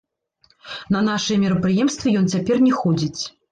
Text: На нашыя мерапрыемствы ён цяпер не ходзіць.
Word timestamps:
На 0.95 1.01
нашыя 1.09 1.37
мерапрыемствы 1.45 2.17
ён 2.25 2.35
цяпер 2.37 2.67
не 2.67 2.73
ходзіць. 2.81 3.21